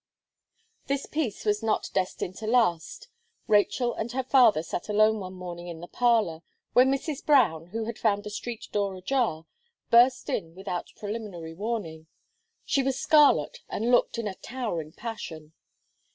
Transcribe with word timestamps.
This 0.87 1.05
peace 1.05 1.45
was 1.45 1.61
not 1.61 1.91
destined 1.93 2.33
to 2.37 2.47
last 2.47 3.07
Rachel 3.45 3.93
and 3.93 4.11
her 4.13 4.23
father 4.23 4.63
sat 4.63 4.89
alone 4.89 5.19
one 5.19 5.35
morning 5.35 5.67
in 5.67 5.79
the 5.79 5.87
parlour, 5.87 6.41
when 6.73 6.89
Mrs. 6.91 7.23
Brown, 7.23 7.67
who 7.67 7.83
had 7.85 7.99
found 7.99 8.23
the 8.23 8.31
street 8.31 8.67
door 8.71 8.95
ajar, 8.95 9.45
burst 9.91 10.27
in 10.27 10.55
without 10.55 10.89
preliminary 10.95 11.53
warning. 11.53 12.07
She 12.65 12.81
was 12.81 12.99
scarlet, 12.99 13.59
and 13.69 13.91
looked 13.91 14.17
in 14.17 14.27
a 14.27 14.33
towering 14.33 14.91
passion. 14.91 15.53